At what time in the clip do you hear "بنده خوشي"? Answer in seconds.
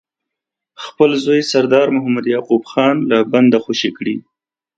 3.31-3.89